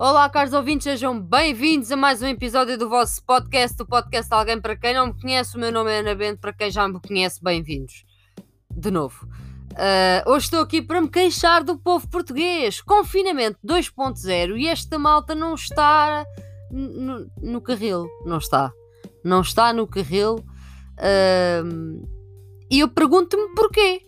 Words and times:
Olá, 0.00 0.30
caros 0.30 0.52
ouvintes, 0.52 0.84
sejam 0.84 1.20
bem-vindos 1.20 1.90
a 1.90 1.96
mais 1.96 2.22
um 2.22 2.28
episódio 2.28 2.78
do 2.78 2.88
vosso 2.88 3.20
podcast, 3.24 3.82
o 3.82 3.84
podcast 3.84 4.32
alguém 4.32 4.60
para 4.60 4.76
quem 4.76 4.94
não 4.94 5.08
me 5.08 5.20
conhece. 5.20 5.56
O 5.56 5.58
meu 5.58 5.72
nome 5.72 5.90
é 5.90 5.98
Ana 5.98 6.14
Bento, 6.14 6.38
para 6.38 6.52
quem 6.52 6.70
já 6.70 6.86
me 6.86 7.00
conhece, 7.00 7.42
bem-vindos. 7.42 8.06
De 8.70 8.92
novo. 8.92 9.26
Uh, 9.72 10.30
hoje 10.30 10.44
estou 10.44 10.60
aqui 10.60 10.80
para 10.80 11.00
me 11.00 11.08
queixar 11.08 11.64
do 11.64 11.76
povo 11.76 12.08
português. 12.08 12.80
Confinamento 12.80 13.58
2.0 13.66 14.56
e 14.56 14.68
esta 14.68 15.00
malta 15.00 15.34
não 15.34 15.56
está 15.56 16.24
no, 16.70 17.28
no 17.42 17.60
carril. 17.60 18.06
Não 18.24 18.38
está. 18.38 18.72
Não 19.24 19.40
está 19.40 19.72
no 19.72 19.84
carril. 19.84 20.36
Uh, 20.96 22.08
e 22.70 22.78
eu 22.78 22.88
pergunto-me 22.88 23.52
porquê. 23.52 24.07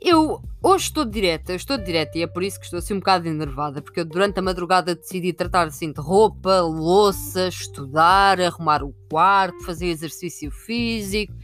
Eu 0.00 0.40
hoje 0.62 0.84
estou 0.84 1.04
direta, 1.04 1.52
eu 1.52 1.56
estou 1.56 1.76
direta 1.76 2.18
e 2.18 2.22
é 2.22 2.26
por 2.26 2.42
isso 2.42 2.58
que 2.58 2.64
estou 2.64 2.78
assim 2.78 2.94
um 2.94 2.98
bocado 2.98 3.28
enervada, 3.28 3.82
porque 3.82 4.00
eu 4.00 4.04
durante 4.04 4.38
a 4.38 4.42
madrugada 4.42 4.94
decidi 4.94 5.32
tratar 5.32 5.66
assim 5.66 5.92
de 5.92 6.00
roupa, 6.00 6.60
louça, 6.60 7.48
estudar, 7.48 8.40
arrumar 8.40 8.82
o 8.82 8.94
quarto, 9.10 9.64
fazer 9.64 9.86
exercício 9.86 10.50
físico, 10.50 11.34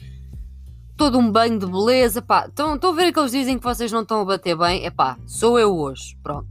todo 0.97 1.19
um 1.19 1.31
banho 1.31 1.59
de 1.59 1.67
beleza, 1.67 2.23
pá. 2.23 2.47
Estão, 2.47 2.73
a 2.73 2.93
ver 2.93 3.09
aqueles 3.09 3.33
dizem 3.33 3.59
que 3.59 3.65
vocês 3.65 3.91
não 3.91 4.03
estão 4.03 4.21
a 4.21 4.25
bater 4.25 4.57
bem? 4.57 4.85
É 4.85 4.91
pá, 4.91 5.19
sou 5.27 5.59
eu 5.59 5.77
hoje, 5.77 6.17
pronto. 6.23 6.49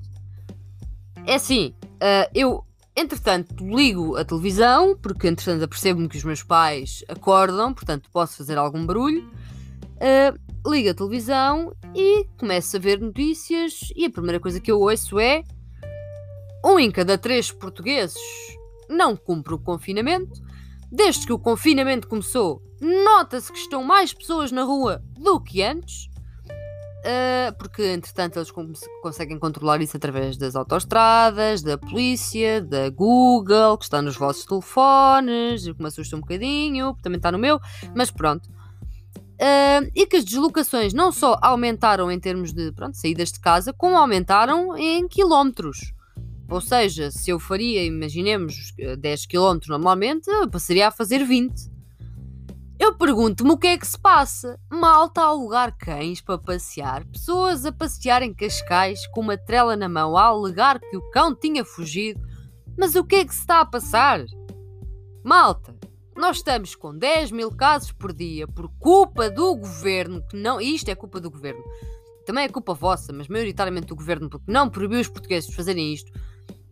É 1.26 1.36
assim, 1.36 1.74
uh, 1.82 2.30
eu 2.34 2.66
entretanto 2.96 3.66
ligo 3.66 4.18
a 4.18 4.26
televisão, 4.26 4.98
porque 5.02 5.28
entretanto 5.28 5.64
apercebo-me 5.64 6.10
que 6.10 6.18
os 6.18 6.24
meus 6.24 6.44
pais 6.44 7.04
acordam, 7.08 7.74
portanto 7.74 8.10
posso 8.12 8.38
fazer 8.38 8.58
algum 8.58 8.86
barulho. 8.86 9.30
Uh, 9.96 10.70
ligo 10.70 10.90
a 10.90 10.94
televisão 10.94 11.74
e 11.96 12.26
começo 12.38 12.78
a 12.78 12.80
ver 12.80 13.00
notícias 13.00 13.90
e 13.96 14.06
a 14.06 14.10
primeira 14.10 14.40
coisa 14.40 14.60
que 14.60 14.72
eu 14.72 14.80
ouço 14.80 15.20
é 15.20 15.44
um 16.66 16.80
em 16.80 16.90
cada 16.90 17.18
três 17.18 17.52
portugueses 17.52 18.22
não 18.90 19.16
cumpre 19.16 19.54
o 19.54 19.60
confinamento. 19.60 20.42
Desde 20.92 21.26
que 21.26 21.34
o 21.34 21.40
confinamento 21.40 22.08
começou, 22.08 22.62
nota-se 22.80 23.52
que 23.52 23.58
estão 23.58 23.84
mais 23.84 24.14
pessoas 24.14 24.52
na 24.52 24.64
rua 24.64 25.02
do 25.18 25.40
que 25.42 25.62
antes. 25.64 26.10
Uh, 27.04 27.52
porque 27.58 27.84
entretanto 27.84 28.40
eles 28.40 28.50
conseguem 29.02 29.38
controlar 29.38 29.82
isso 29.82 29.98
através 29.98 30.38
das 30.38 30.56
autoestradas, 30.56 31.62
da 31.62 31.78
polícia, 31.78 32.62
da 32.62 32.90
Google, 32.90 33.78
que 33.78 33.84
está 33.84 34.02
nos 34.02 34.16
vossos 34.16 34.46
telefones, 34.46 35.64
que 35.64 35.82
me 35.82 35.88
assusta 35.88 36.16
um 36.16 36.22
bocadinho, 36.22 36.96
também 37.02 37.18
está 37.18 37.30
no 37.30 37.38
meu, 37.38 37.60
mas 37.94 38.10
pronto. 38.10 38.48
Uh, 39.44 39.92
e 39.94 40.08
que 40.08 40.16
as 40.16 40.24
deslocações 40.24 40.94
não 40.94 41.12
só 41.12 41.38
aumentaram 41.42 42.10
em 42.10 42.18
termos 42.18 42.54
de 42.54 42.72
pronto, 42.72 42.96
saídas 42.96 43.30
de 43.30 43.42
casa, 43.42 43.74
como 43.74 43.98
aumentaram 43.98 44.78
em 44.78 45.06
quilómetros. 45.06 45.94
Ou 46.50 46.62
seja, 46.62 47.12
se 47.12 47.30
eu 47.30 47.38
faria, 47.40 47.84
imaginemos, 47.84 48.74
10 48.98 49.26
km 49.26 49.60
normalmente, 49.68 50.30
passaria 50.50 50.88
a 50.88 50.92
fazer 50.92 51.26
20. 51.26 51.74
Eu 52.80 52.96
pergunto-me 52.96 53.52
o 53.52 53.58
que 53.58 53.68
é 53.68 53.78
que 53.78 53.86
se 53.86 54.00
passa. 54.00 54.58
Malta 54.72 55.22
a 55.22 55.26
alugar 55.26 55.78
cães 55.78 56.22
para 56.22 56.38
passear, 56.38 57.06
pessoas 57.06 57.66
a 57.66 57.72
passear 57.72 58.22
em 58.22 58.34
Cascais 58.34 59.06
com 59.08 59.20
uma 59.20 59.38
trela 59.38 59.76
na 59.76 59.90
mão 59.90 60.16
a 60.16 60.24
alegar 60.24 60.80
que 60.80 60.96
o 60.96 61.10
cão 61.12 61.36
tinha 61.36 61.66
fugido. 61.66 62.22
Mas 62.78 62.96
o 62.96 63.04
que 63.04 63.16
é 63.16 63.26
que 63.26 63.34
se 63.34 63.42
está 63.42 63.60
a 63.60 63.66
passar? 63.66 64.24
Malta, 65.22 65.73
nós 66.16 66.38
estamos 66.38 66.76
com 66.76 66.96
10 66.96 67.32
mil 67.32 67.52
casos 67.52 67.92
por 67.92 68.14
dia 68.14 68.48
por 68.48 68.70
culpa 68.80 69.30
do 69.30 69.56
governo, 69.56 70.26
que 70.28 70.36
não. 70.36 70.62
Isto 70.62 70.90
é 70.90 70.96
culpa 70.96 71.20
do 71.20 71.30
governo. 71.30 71.64
Também 72.26 72.46
é 72.46 72.50
culpa 72.50 72.74
vossa, 72.74 73.12
mas 73.12 73.28
maioritariamente 73.28 73.88
do 73.88 73.96
governo, 73.96 74.30
porque 74.30 74.52
não 74.52 74.70
proibiu 74.70 75.00
os 75.00 75.10
portugueses 75.10 75.50
de 75.50 75.56
fazerem 75.56 75.94
isto. 75.94 76.12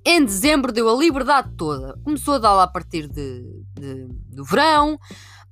Em 0.06 0.24
dezembro 0.24 0.72
deu 0.72 0.90
a 0.90 0.98
liberdade 0.98 1.52
toda. 1.58 1.98
Começou 2.04 2.36
a 2.36 2.38
dar-la 2.40 2.64
a 2.64 2.68
partir 2.68 3.08
de, 3.08 3.44
de, 3.74 4.08
do 4.30 4.44
verão. 4.44 4.98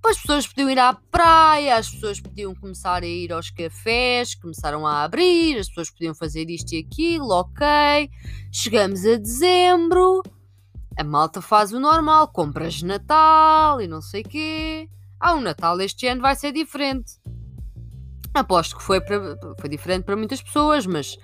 As 0.03 0.18
pessoas 0.18 0.47
podiam 0.47 0.69
ir 0.69 0.80
à 0.80 0.94
praia, 1.12 1.75
as 1.75 1.90
pessoas 1.90 2.22
podiam 2.22 2.56
começar 2.56 3.03
a 3.03 3.06
ir 3.06 3.34
aos 3.34 3.50
cafés, 3.50 4.34
começaram 4.34 4.88
a 4.88 5.03
abrir, 5.03 5.58
as 5.58 5.68
pessoas 5.68 5.91
podiam 5.91 6.16
fazer 6.16 6.50
isto 6.50 6.74
e 6.74 6.80
aquilo, 6.80 7.30
ok. 7.31 8.09
Chegamos 8.50 9.06
a 9.06 9.18
dezembro 9.18 10.24
a 11.00 11.04
malta 11.04 11.42
faz 11.42 11.72
o 11.72 11.80
normal, 11.80 12.28
compras 12.28 12.74
de 12.74 12.86
Natal 12.86 13.82
e 13.82 13.88
não 13.88 14.02
sei 14.02 14.22
quê. 14.22 14.90
Ah, 15.18 15.34
o 15.34 15.40
Natal 15.40 15.80
este 15.80 16.06
ano 16.08 16.22
vai 16.22 16.36
ser 16.36 16.52
diferente. 16.52 17.14
Aposto 18.34 18.76
que 18.76 18.84
foi, 18.84 19.00
foi 19.58 19.70
diferente 19.70 20.04
para 20.04 20.18
muitas 20.18 20.42
pessoas, 20.42 20.86
mas 20.86 21.18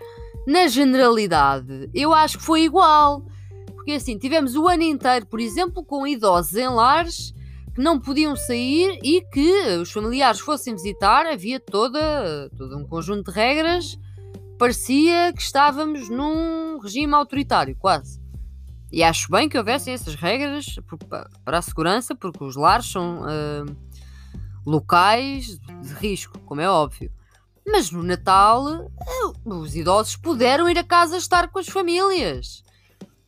na 0.48 0.68
generalidade 0.68 1.90
eu 1.94 2.14
acho 2.14 2.38
que 2.38 2.46
foi 2.46 2.62
igual. 2.62 3.26
Porque 3.74 3.92
assim, 3.92 4.18
tivemos 4.18 4.56
o 4.56 4.66
ano 4.66 4.84
inteiro, 4.84 5.26
por 5.26 5.42
exemplo, 5.42 5.84
com 5.84 6.08
idosos 6.08 6.56
em 6.56 6.70
lares 6.70 7.34
que 7.74 7.82
não 7.82 8.00
podiam 8.00 8.34
sair 8.34 8.98
e 9.04 9.22
que 9.30 9.52
os 9.82 9.92
familiares 9.92 10.40
fossem 10.40 10.74
visitar, 10.74 11.26
havia 11.26 11.60
toda, 11.60 12.50
todo 12.58 12.78
um 12.78 12.88
conjunto 12.88 13.30
de 13.30 13.38
regras. 13.38 13.98
Parecia 14.58 15.34
que 15.34 15.42
estávamos 15.42 16.10
num 16.10 16.80
regime 16.80 17.14
autoritário, 17.14 17.76
quase. 17.78 18.25
E 18.96 19.04
acho 19.04 19.30
bem 19.30 19.50
que 19.50 19.58
houvessem 19.58 19.94
essas 19.94 20.16
regras 20.16 20.80
para 21.44 21.58
a 21.58 21.62
segurança, 21.62 22.16
porque 22.16 22.42
os 22.42 22.56
lares 22.56 22.90
são 22.90 23.24
uh, 23.24 23.76
locais 24.66 25.60
de 25.60 25.94
risco, 25.96 26.40
como 26.46 26.62
é 26.62 26.70
óbvio. 26.70 27.12
Mas 27.68 27.92
no 27.92 28.02
Natal, 28.02 28.64
uh, 28.64 29.54
os 29.54 29.76
idosos 29.76 30.16
puderam 30.16 30.70
ir 30.70 30.80
a 30.80 30.84
casa 30.84 31.18
estar 31.18 31.50
com 31.50 31.60
as 31.60 31.68
famílias. 31.68 32.64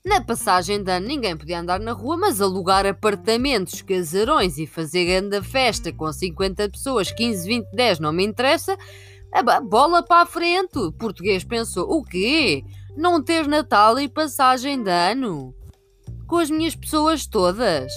Na 0.05 0.21
passagem 0.21 0.81
de 0.81 0.89
ano 0.89 1.05
ninguém 1.05 1.35
podia 1.35 1.59
andar 1.59 1.81
na 1.81 1.91
rua, 1.91 2.15
mas 2.15 2.39
alugar 2.39 2.85
apartamentos, 2.85 3.81
casarões 3.81 4.57
e 4.57 4.65
fazer 4.65 5.03
grande 5.03 5.41
festa 5.45 5.91
com 5.91 6.09
50 6.09 6.69
pessoas, 6.69 7.11
15, 7.11 7.45
20, 7.45 7.71
10, 7.73 7.99
não 7.99 8.13
me 8.13 8.23
interessa. 8.23 8.77
Bola 9.65 10.01
para 10.01 10.21
a 10.21 10.25
frente. 10.25 10.79
O 10.79 10.93
português 10.93 11.43
pensou: 11.43 11.91
o 11.91 12.05
quê? 12.05 12.63
Não 12.95 13.21
ter 13.21 13.49
Natal 13.49 13.99
e 13.99 14.07
passagem 14.07 14.81
de 14.81 14.89
ano? 14.89 15.56
Com 16.27 16.37
as 16.37 16.49
minhas 16.49 16.75
pessoas 16.75 17.25
todas. 17.25 17.91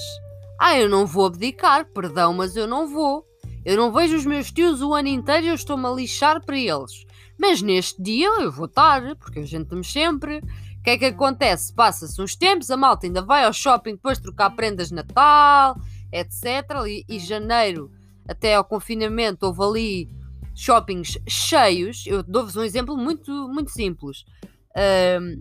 Ah, 0.59 0.79
eu 0.79 0.89
não 0.89 1.05
vou 1.05 1.27
abdicar, 1.27 1.87
perdão, 1.87 2.33
mas 2.33 2.57
eu 2.57 2.67
não 2.67 2.87
vou. 2.87 3.27
Eu 3.65 3.77
não 3.77 3.93
vejo 3.93 4.17
os 4.17 4.25
meus 4.25 4.51
tios 4.51 4.81
o 4.81 4.95
ano 4.95 5.09
inteiro 5.09 5.47
e 5.47 5.49
eu 5.49 5.55
estou-me 5.55 5.87
a 5.87 5.91
lixar 5.91 6.45
para 6.45 6.57
eles. 6.57 7.05
Mas 7.39 7.61
neste 7.61 8.01
dia 8.01 8.29
eu 8.41 8.53
vou 8.53 8.67
estar, 8.67 9.17
porque 9.17 9.41
a 9.41 9.45
gente 9.45 9.75
me 9.75 9.85
sempre. 9.85 10.39
O 10.39 10.83
que 10.83 10.91
é 10.91 10.99
que 10.99 11.05
acontece? 11.07 11.75
Passa-se 11.75 12.21
uns 12.23 12.37
tempos, 12.37 12.71
a 12.71 12.77
malta 12.77 13.07
ainda 13.07 13.21
vai 13.21 13.45
ao 13.45 13.53
shopping 13.53 13.93
depois 13.93 14.19
trocar 14.19 14.51
prendas 14.51 14.89
de 14.89 14.95
Natal, 14.95 15.77
etc. 16.13 16.45
E, 16.87 17.05
e 17.09 17.19
janeiro, 17.19 17.91
até 18.27 18.55
ao 18.55 18.65
confinamento, 18.65 19.45
houve 19.47 19.63
ali 19.63 20.09
shoppings 20.55 21.19
cheios. 21.29 22.05
Eu 22.07 22.23
dou-vos 22.23 22.57
um 22.57 22.63
exemplo 22.63 22.97
muito, 22.97 23.31
muito 23.49 23.71
simples. 23.71 24.25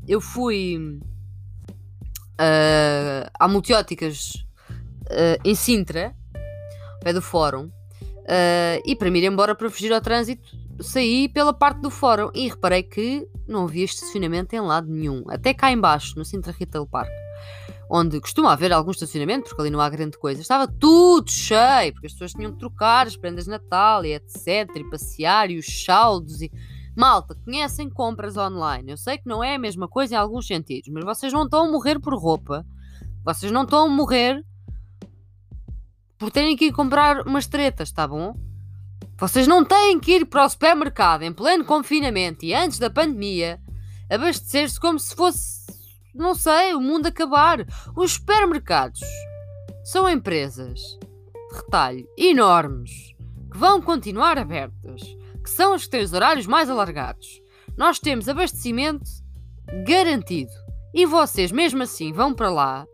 Eu 0.08 0.20
fui 0.20 1.00
uh, 2.40 3.30
há 3.38 3.48
multióticas 3.48 4.46
uh, 5.06 5.40
em 5.44 5.54
Sintra, 5.54 6.16
pé 7.04 7.12
do 7.12 7.22
fórum, 7.22 7.66
uh, 7.66 8.82
e 8.86 8.96
para 8.96 9.12
me 9.12 9.20
ir 9.20 9.26
embora 9.26 9.54
para 9.54 9.70
fugir 9.70 9.92
ao 9.92 10.02
trânsito, 10.02 10.58
saí 10.80 11.28
pela 11.28 11.54
parte 11.54 11.82
do 11.82 11.90
fórum 11.90 12.32
e 12.34 12.48
reparei 12.48 12.84
que 12.84 13.28
não 13.48 13.66
havia 13.66 13.84
estacionamento 13.84 14.56
em 14.56 14.62
lado 14.62 14.88
nenhum, 14.90 15.24
até 15.28 15.54
cá 15.54 15.72
embaixo, 15.72 16.18
no 16.18 16.24
Sintra 16.24 16.56
Retail 16.58 16.88
Park. 16.88 17.12
Onde 17.92 18.22
costuma 18.22 18.54
haver 18.54 18.72
algum 18.72 18.92
estacionamento, 18.92 19.50
porque 19.50 19.62
ali 19.62 19.72
não 19.72 19.82
há 19.82 19.90
grande 19.90 20.16
coisa. 20.16 20.40
Estava 20.40 20.68
tudo 20.68 21.32
cheio, 21.32 21.92
porque 21.92 22.06
as 22.06 22.14
pessoas 22.14 22.34
tinham 22.34 22.52
que 22.52 22.60
trocar 22.60 23.08
as 23.08 23.18
prendas 23.18 23.46
de 23.46 23.50
Natal 23.50 24.06
e 24.06 24.14
etc. 24.14 24.70
E 24.76 24.84
passear 24.92 25.50
e 25.50 25.58
os 25.58 25.84
saldos 25.84 26.40
e 26.40 26.52
Malta, 27.00 27.34
conhecem 27.46 27.90
compras 27.90 28.36
online. 28.36 28.92
Eu 28.92 28.98
sei 28.98 29.18
que 29.18 29.26
não 29.26 29.42
é 29.42 29.56
a 29.56 29.58
mesma 29.58 29.88
coisa 29.88 30.16
em 30.16 30.18
alguns 30.18 30.46
sentidos, 30.46 30.90
mas 30.92 31.06
vocês 31.06 31.32
não 31.32 31.44
estão 31.46 31.66
a 31.66 31.72
morrer 31.72 31.98
por 31.98 32.14
roupa. 32.14 32.66
Vocês 33.24 33.54
não 33.54 33.64
estão 33.64 33.86
a 33.86 33.88
morrer 33.88 34.46
por 36.18 36.30
terem 36.30 36.58
que 36.58 36.66
ir 36.66 36.74
comprar 36.74 37.26
umas 37.26 37.48
tretas, 37.48 37.90
tá 37.90 38.06
bom? 38.06 38.36
Vocês 39.18 39.48
não 39.48 39.64
têm 39.64 39.98
que 39.98 40.12
ir 40.12 40.26
para 40.26 40.44
o 40.44 40.50
supermercado 40.50 41.22
em 41.22 41.32
pleno 41.32 41.64
confinamento 41.64 42.44
e 42.44 42.54
antes 42.54 42.80
da 42.80 42.90
pandemia 42.90 43.62
abastecer-se 44.12 44.78
como 44.78 45.00
se 45.00 45.16
fosse, 45.16 45.72
não 46.14 46.36
sei, 46.36 46.74
o 46.74 46.82
mundo 46.82 47.06
acabar. 47.08 47.66
Os 47.96 48.16
supermercados 48.16 49.00
são 49.86 50.10
empresas 50.10 50.82
de 51.00 51.56
retalho 51.56 52.06
enormes 52.18 52.92
que 53.50 53.58
vão 53.58 53.82
continuar 53.82 54.38
abertas 54.38 55.18
que 55.44 55.50
são 55.50 55.76
os 55.76 55.86
que 55.86 55.90
têm 55.90 56.04
os 56.04 56.14
horários 56.14 56.48
mais 56.48 56.70
alargados. 56.70 57.42
Nós 57.78 58.00
temos 58.00 58.28
abastecimento 58.28 59.10
garantido. 59.86 60.52
E 60.94 61.06
vocês, 61.06 61.52
mesmo 61.52 61.84
assim, 61.84 62.12
vão 62.12 62.34
para 62.34 62.50
lá. 62.50 62.86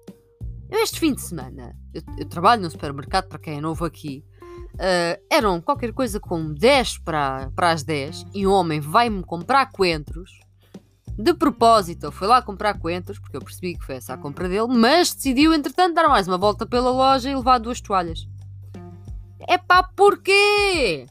Este 0.70 1.00
fim 1.00 1.14
de 1.14 1.22
semana, 1.22 1.76
eu, 1.94 2.02
eu 2.18 2.26
trabalho 2.28 2.62
no 2.62 2.70
supermercado, 2.70 3.28
para 3.28 3.40
quem 3.40 3.58
é 3.58 3.62
novo 3.62 3.86
aqui, 3.86 4.24
uh, 4.74 5.22
eram 5.30 5.62
qualquer 5.62 5.94
coisa 5.94 6.20
como 6.20 6.54
10 6.54 7.00
para, 7.00 7.50
para 7.56 7.72
as 7.72 7.84
10 7.84 8.26
e 8.34 8.46
um 8.46 8.52
homem 8.52 8.80
vai-me 8.80 9.24
comprar 9.24 9.72
coentros. 9.72 10.30
De 11.18 11.34
propósito, 11.34 12.12
foi 12.12 12.28
lá 12.28 12.42
comprar 12.42 12.78
coentros, 12.78 13.18
porque 13.18 13.38
eu 13.38 13.42
percebi 13.42 13.78
que 13.78 13.86
foi 13.86 13.96
essa 13.96 14.14
a 14.14 14.18
compra 14.18 14.50
dele, 14.50 14.68
mas 14.68 15.14
decidiu, 15.14 15.54
entretanto, 15.54 15.94
dar 15.96 16.10
mais 16.10 16.28
uma 16.28 16.38
volta 16.38 16.66
pela 16.66 16.90
loja 16.90 17.30
e 17.30 17.36
levar 17.36 17.58
duas 17.58 17.80
toalhas. 17.80 18.28
É 19.48 19.58
pá, 19.58 19.82
porquê? 19.96 21.06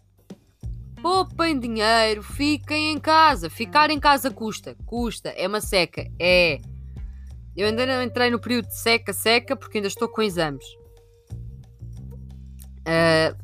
Poupem 1.04 1.60
dinheiro, 1.60 2.22
fiquem 2.22 2.90
em 2.90 2.98
casa. 2.98 3.50
Ficar 3.50 3.90
em 3.90 4.00
casa 4.00 4.30
custa. 4.30 4.74
Custa. 4.86 5.28
É 5.36 5.46
uma 5.46 5.60
seca. 5.60 6.10
É. 6.18 6.62
Eu 7.54 7.66
ainda 7.66 7.84
não 7.84 8.02
entrei 8.02 8.30
no 8.30 8.40
período 8.40 8.68
de 8.68 8.78
seca, 8.78 9.12
seca, 9.12 9.54
porque 9.54 9.76
ainda 9.76 9.88
estou 9.88 10.08
com 10.08 10.22
exames. 10.22 10.64
Uh, 12.88 13.36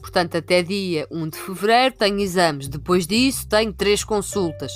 portanto, 0.00 0.36
até 0.36 0.64
dia 0.64 1.06
1 1.08 1.28
de 1.28 1.38
fevereiro 1.38 1.94
tenho 1.96 2.18
exames. 2.18 2.66
Depois 2.66 3.06
disso, 3.06 3.46
tenho 3.48 3.72
três 3.72 4.02
consultas. 4.02 4.72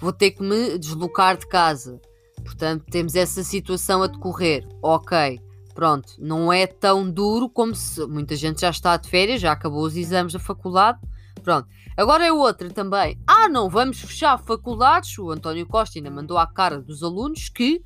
Vou 0.00 0.14
ter 0.14 0.30
que 0.30 0.42
me 0.42 0.78
deslocar 0.78 1.36
de 1.36 1.46
casa. 1.46 2.00
Portanto, 2.42 2.86
temos 2.90 3.14
essa 3.14 3.44
situação 3.44 4.02
a 4.02 4.06
decorrer. 4.06 4.66
Ok, 4.80 5.38
pronto, 5.74 6.14
não 6.18 6.50
é 6.50 6.66
tão 6.66 7.10
duro 7.10 7.50
como 7.50 7.74
se 7.74 8.00
muita 8.06 8.34
gente 8.34 8.62
já 8.62 8.70
está 8.70 8.96
de 8.96 9.10
férias, 9.10 9.42
já 9.42 9.52
acabou 9.52 9.82
os 9.82 9.94
exames 9.94 10.32
da 10.32 10.38
faculdade. 10.38 10.98
Pronto. 11.44 11.68
Agora 11.96 12.26
é 12.26 12.32
outra 12.32 12.68
também. 12.70 13.20
Ah, 13.26 13.48
não, 13.48 13.68
vamos 13.68 14.00
fechar 14.00 14.38
faculdades. 14.38 15.16
O 15.18 15.30
António 15.30 15.66
Costa 15.66 15.98
ainda 15.98 16.10
mandou 16.10 16.38
à 16.38 16.46
cara 16.46 16.80
dos 16.80 17.02
alunos 17.02 17.48
que. 17.48 17.82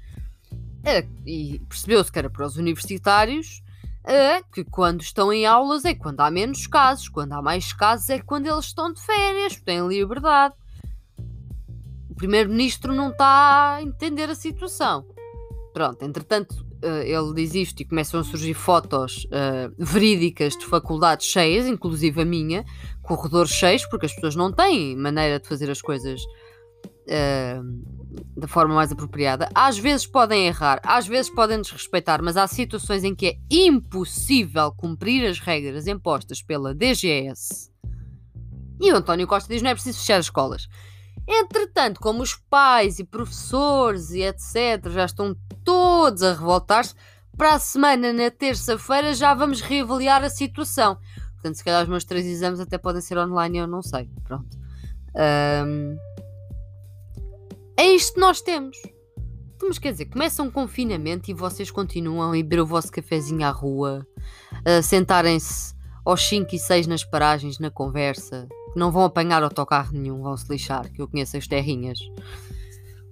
É, 0.85 1.07
e 1.27 1.61
percebeu-se 1.69 2.11
que 2.11 2.19
era 2.19 2.31
para 2.31 2.47
os 2.47 2.57
universitários 2.57 3.63
é 4.05 4.43
que 4.43 4.65
quando 4.65 5.03
estão 5.03 5.31
em 5.31 5.45
aulas 5.45 5.85
é 5.85 5.95
quando 5.95 6.21
há 6.21 6.31
menos 6.31 6.67
casos, 6.67 7.11
quando 7.11 7.35
há 7.35 7.43
mais 7.43 7.75
casos 7.75 8.09
é 8.09 8.19
quando 8.19 8.47
eles 8.47 8.65
estão 8.65 8.91
de 8.91 9.01
férias, 9.03 9.57
têm 9.57 9.87
liberdade. 9.87 10.55
O 12.09 12.15
primeiro-ministro 12.15 12.95
não 12.95 13.11
está 13.11 13.75
a 13.75 13.83
entender 13.83 14.31
a 14.31 14.35
situação. 14.35 15.05
Pronto, 15.75 16.03
entretanto, 16.03 16.55
eh, 16.57 16.68
ele 16.83 17.35
diz 17.35 17.55
isto 17.55 17.81
e 17.81 17.85
começam 17.85 18.21
a 18.21 18.25
surgir 18.25 18.55
fotos 18.55 19.25
uh, 19.27 19.75
verídicas 19.79 20.57
de 20.57 20.65
faculdades 20.65 21.27
cheias, 21.27 21.67
inclusive 21.67 22.23
a 22.23 22.25
minha, 22.25 22.65
corredores 23.03 23.51
cheios, 23.51 23.85
porque 23.87 24.07
as 24.07 24.15
pessoas 24.15 24.37
não 24.37 24.53
têm 24.53 24.97
maneira 24.97 25.41
de 25.41 25.49
fazer 25.49 25.71
as 25.71 25.83
coisas 25.83 26.21
uh, 26.23 28.19
da 28.37 28.47
forma 28.47 28.75
mais 28.75 28.93
apropriada. 28.93 29.49
Às 29.55 29.79
vezes 29.79 30.07
podem 30.07 30.47
errar, 30.47 30.81
às 30.85 31.07
vezes 31.07 31.31
podem 31.31 31.61
desrespeitar, 31.61 32.23
mas 32.23 32.37
há 32.37 32.47
situações 32.47 33.05
em 33.05 33.15
que 33.15 33.27
é 33.27 33.39
impossível 33.51 34.73
cumprir 34.73 35.27
as 35.27 35.39
regras 35.41 35.87
impostas 35.87 36.43
pela 36.43 36.75
DGS. 36.75 37.71
E 38.81 38.93
o 38.93 38.97
António 38.97 39.27
Costa 39.27 39.53
diz: 39.53 39.63
não 39.63 39.71
é 39.71 39.75
preciso 39.75 39.99
fechar 39.99 40.19
as 40.19 40.27
escolas. 40.27 40.69
Entretanto, 41.31 42.01
como 42.01 42.23
os 42.23 42.35
pais 42.35 42.99
e 42.99 43.05
professores 43.05 44.11
e 44.13 44.23
etc. 44.23 44.89
já 44.89 45.05
estão 45.05 45.37
todos 45.63 46.23
a 46.23 46.33
revoltar-se, 46.33 46.95
para 47.37 47.55
a 47.55 47.59
semana, 47.59 48.13
na 48.13 48.31
terça-feira, 48.31 49.13
já 49.13 49.35
vamos 49.35 49.61
reavaliar 49.61 50.25
a 50.25 50.31
situação. 50.31 50.99
Portanto, 51.35 51.55
se 51.55 51.63
calhar 51.63 51.83
os 51.83 51.89
meus 51.89 52.05
três 52.05 52.27
exames 52.27 52.59
até 52.59 52.79
podem 52.79 53.03
ser 53.03 53.19
online, 53.19 53.59
eu 53.59 53.67
não 53.67 53.83
sei. 53.83 54.11
Pronto. 54.25 54.59
Um... 55.15 55.97
É 57.77 57.87
isto 57.87 58.15
que 58.15 58.21
nós 58.21 58.41
temos. 58.41 58.77
Então, 59.55 59.69
mas 59.69 59.79
quer 59.79 59.93
dizer, 59.93 60.07
começa 60.07 60.43
um 60.43 60.51
confinamento 60.51 61.31
e 61.31 61.35
vocês 61.35 61.71
continuam 61.71 62.31
a 62.31 62.33
beber 62.33 62.61
o 62.61 62.67
vosso 62.67 62.91
cafezinho 62.91 63.47
à 63.47 63.51
rua, 63.51 64.07
a 64.65 64.83
sentarem-se 64.83 65.75
aos 66.05 66.27
5 66.27 66.55
e 66.55 66.59
6 66.59 66.87
nas 66.87 67.05
paragens, 67.05 67.59
na 67.59 67.71
conversa, 67.71 68.49
não 68.79 68.91
vão 68.91 69.05
apanhar 69.05 69.43
autocarro 69.43 69.93
nenhum, 69.93 70.23
vão 70.23 70.37
se 70.37 70.51
lixar, 70.51 70.91
que 70.91 71.03
eu 71.03 71.09
conheço 71.09 71.37
as 71.37 71.47
terrinhas. 71.47 71.99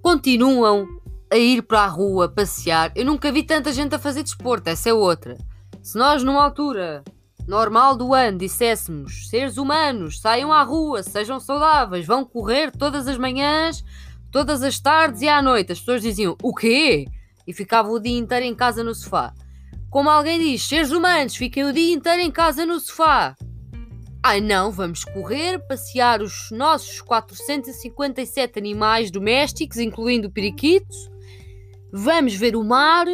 Continuam 0.01 0.87
a 1.31 1.37
ir 1.37 1.61
para 1.61 1.81
a 1.81 1.87
rua 1.87 2.29
passear. 2.29 2.91
Eu 2.95 3.05
nunca 3.05 3.31
vi 3.31 3.43
tanta 3.43 3.73
gente 3.73 3.93
a 3.93 3.99
fazer 3.99 4.23
desporto, 4.23 4.69
essa 4.69 4.89
é 4.89 4.93
outra. 4.93 5.37
Se 5.83 5.97
nós, 5.97 6.23
numa 6.23 6.43
altura 6.43 7.03
normal 7.47 7.95
do 7.95 8.13
ano, 8.13 8.37
disséssemos 8.37 9.29
seres 9.29 9.57
humanos, 9.57 10.19
saiam 10.19 10.51
à 10.51 10.63
rua, 10.63 11.03
sejam 11.03 11.39
saudáveis, 11.39 12.05
vão 12.05 12.25
correr 12.25 12.71
todas 12.71 13.07
as 13.07 13.17
manhãs 13.17 13.83
todas 14.31 14.61
as 14.61 14.79
tardes 14.79 15.21
e 15.21 15.27
à 15.27 15.41
noite. 15.41 15.71
As 15.71 15.79
pessoas 15.79 16.01
diziam 16.01 16.37
o 16.41 16.53
quê? 16.53 17.05
E 17.45 17.53
ficava 17.53 17.89
o 17.89 17.99
dia 17.99 18.17
inteiro 18.17 18.45
em 18.45 18.55
casa 18.55 18.83
no 18.83 18.93
sofá. 18.93 19.33
Como 19.89 20.09
alguém 20.09 20.39
diz, 20.39 20.63
seres 20.63 20.91
humanos, 20.91 21.35
fiquem 21.35 21.63
o 21.63 21.73
dia 21.73 21.93
inteiro 21.93 22.21
em 22.21 22.31
casa 22.31 22.65
no 22.65 22.79
sofá. 22.79 23.35
Ai 24.27 24.41
não, 24.41 24.71
vamos 24.71 25.05
correr, 25.05 25.57
passear 25.69 26.21
os 26.21 26.51
nossos 26.51 26.99
457 26.99 28.59
animais 28.59 29.09
domésticos, 29.09 29.77
incluindo 29.77 30.27
o 30.27 30.31
periquito. 30.31 30.93
Vamos 31.93 32.35
ver 32.35 32.57
o 32.57 32.61
mar. 32.61 33.05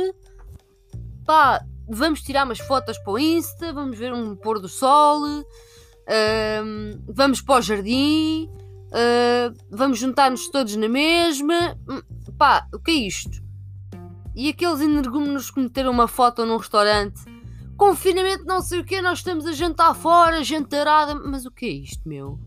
Pá, 1.24 1.63
vamos 1.88 2.24
tirar 2.24 2.45
umas 2.45 2.57
fotos 2.57 2.98
para 2.98 3.13
o 3.13 3.19
Insta, 3.19 3.71
vamos 3.71 3.95
ver 3.95 4.12
um 4.12 4.36
pôr 4.36 4.60
do 4.60 4.68
sol. 4.68 5.21
vamos 7.07 7.42
para 7.42 7.59
o 7.59 7.62
jardim 7.62 8.50
Uh, 8.94 9.51
vamos 9.71 9.98
juntar-nos 9.98 10.50
todos 10.50 10.75
na 10.75 10.88
mesma. 10.88 11.75
Hum, 11.89 12.01
pá, 12.38 12.68
o 12.71 12.80
que 12.80 12.92
é 12.92 12.94
isto? 12.94 13.42
E 14.36 14.50
aqueles 14.50 14.81
energúmenos 14.81 15.50
que 15.50 15.59
meteram 15.59 15.89
uma 15.92 16.07
foto 16.07 16.45
num 16.45 16.57
restaurante. 16.57 17.32
Confinamento, 17.85 18.45
não 18.45 18.62
sei 18.62 18.80
o 18.80 18.85
que, 18.85 19.01
nós 19.01 19.19
estamos 19.19 19.45
a 19.45 19.51
jantar 19.51 19.94
fora, 19.94 20.41
jantarada. 20.41 21.15
Mas 21.15 21.45
o 21.45 21.51
que 21.51 21.65
é 21.65 21.69
isto, 21.69 22.07
meu? 22.07 22.39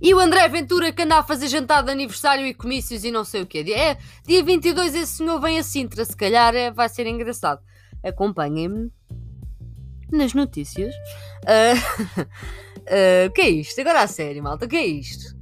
E 0.00 0.14
o 0.14 0.18
André 0.18 0.48
Ventura 0.48 0.90
que 0.90 1.02
anda 1.02 1.18
a 1.18 1.22
fazer 1.22 1.48
jantar 1.48 1.82
de 1.82 1.90
aniversário 1.90 2.46
e 2.46 2.54
comícios 2.54 3.04
e 3.04 3.10
não 3.10 3.24
sei 3.24 3.42
o 3.42 3.46
quê. 3.46 3.58
É, 3.58 3.98
dia 4.26 4.42
22 4.42 4.94
esse 4.94 5.18
senhor 5.18 5.38
vem 5.38 5.58
a 5.58 5.62
Sintra, 5.62 6.02
se 6.06 6.16
calhar 6.16 6.54
é, 6.54 6.70
vai 6.70 6.88
ser 6.88 7.06
engraçado. 7.06 7.60
Acompanhem-me 8.02 8.90
nas 10.10 10.32
notícias. 10.32 10.94
Uh, 11.44 12.26
Uh, 12.80 13.28
o 13.28 13.32
que 13.32 13.42
é 13.42 13.50
isto? 13.50 13.78
Agora 13.82 14.00
a 14.00 14.06
sério, 14.06 14.42
malta, 14.42 14.64
o 14.64 14.68
que 14.68 14.76
é 14.76 14.86
isto? 14.86 15.36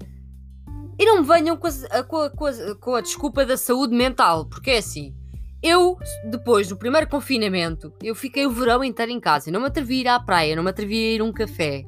E 0.99 1.05
não 1.05 1.23
me 1.23 1.29
venham 1.29 1.57
com 1.57 1.69
a, 1.69 2.03
com, 2.03 2.17
a, 2.23 2.31
com, 2.31 2.47
a, 2.47 2.75
com 2.75 2.95
a 2.97 3.01
desculpa 3.01 3.47
da 3.47 3.57
saúde 3.57 3.95
mental, 3.95 4.47
porque 4.47 4.73
é 4.73 4.79
assim. 4.79 5.15
Eu, 5.63 5.99
depois 6.31 6.69
do 6.69 6.77
primeiro 6.77 7.09
confinamento, 7.09 7.93
eu 8.03 8.15
fiquei 8.15 8.47
o 8.47 8.51
verão 8.51 8.85
inteiro 8.85 9.11
em 9.11 9.19
casa. 9.19 9.49
Eu 9.49 9.53
não 9.53 9.61
me 9.61 9.67
atrevi 9.67 9.95
a 9.95 10.01
ir 10.01 10.09
à 10.09 10.21
praia, 10.21 10.55
não 10.55 10.63
me 10.63 10.71
atrevi 10.71 10.95
a 10.95 11.15
ir 11.15 11.21
a 11.21 11.25
um 11.25 11.33
café. 11.33 11.85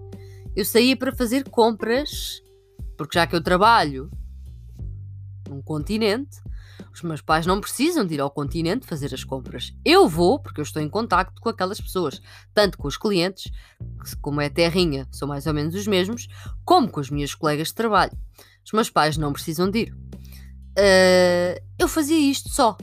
Eu 0.56 0.64
saía 0.64 0.96
para 0.96 1.14
fazer 1.14 1.48
compras, 1.48 2.42
porque 2.96 3.18
já 3.18 3.26
que 3.26 3.36
eu 3.36 3.42
trabalho 3.42 4.10
num 5.48 5.62
continente, 5.62 6.40
os 6.92 7.02
meus 7.02 7.20
pais 7.20 7.46
não 7.46 7.60
precisam 7.60 8.04
de 8.04 8.14
ir 8.14 8.20
ao 8.20 8.30
continente 8.30 8.86
fazer 8.86 9.14
as 9.14 9.22
compras. 9.22 9.72
Eu 9.84 10.08
vou, 10.08 10.40
porque 10.40 10.60
eu 10.60 10.64
estou 10.64 10.82
em 10.82 10.88
contacto 10.88 11.40
com 11.40 11.48
aquelas 11.48 11.80
pessoas, 11.80 12.20
tanto 12.52 12.76
com 12.76 12.88
os 12.88 12.96
clientes, 12.96 13.52
como 14.20 14.40
é 14.40 14.48
terrinha, 14.48 15.06
são 15.12 15.28
mais 15.28 15.46
ou 15.46 15.54
menos 15.54 15.74
os 15.74 15.86
mesmos, 15.86 16.26
como 16.64 16.90
com 16.90 17.00
as 17.00 17.10
minhas 17.10 17.34
colegas 17.34 17.68
de 17.68 17.74
trabalho. 17.74 18.12
Os 18.64 18.72
meus 18.72 18.90
pais 18.90 19.16
não 19.16 19.32
precisam 19.32 19.70
de 19.70 19.78
ir. 19.80 19.92
Uh, 19.92 21.60
eu 21.78 21.88
fazia 21.88 22.18
isto 22.18 22.48
só. 22.48 22.76